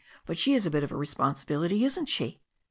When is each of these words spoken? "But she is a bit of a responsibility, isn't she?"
"But 0.25 0.39
she 0.39 0.55
is 0.55 0.65
a 0.65 0.71
bit 0.71 0.83
of 0.83 0.91
a 0.91 0.95
responsibility, 0.95 1.85
isn't 1.85 2.07
she?" 2.07 2.41